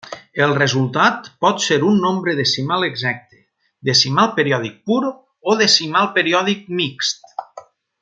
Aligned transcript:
El 0.45 0.53
resultat 0.59 1.27
pot 1.45 1.61
ser 1.65 1.77
un 1.89 1.99
nombre 2.05 2.35
decimal 2.39 2.87
exacte, 2.89 3.39
decimal 3.93 4.35
periòdic 4.41 4.83
pur 4.93 5.01
o 5.09 5.59
decimal 5.65 6.15
periòdic 6.21 6.69
mixt. 6.83 7.35